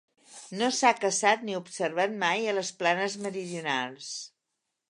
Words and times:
No 0.61 0.69
s'ha 0.77 0.89
caçat 1.03 1.43
ni 1.49 1.57
observat 1.59 2.17
mai 2.25 2.49
a 2.55 2.57
les 2.61 2.75
planes 2.81 3.21
meridionals. 3.27 4.13